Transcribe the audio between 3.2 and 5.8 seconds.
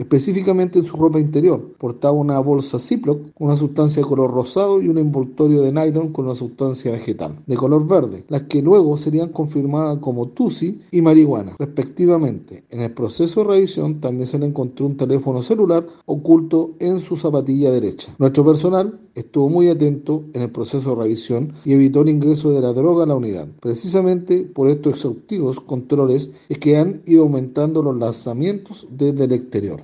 una sustancia de color rosado y un envoltorio de